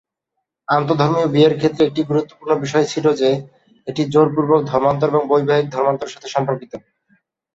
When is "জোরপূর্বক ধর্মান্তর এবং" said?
4.13-5.23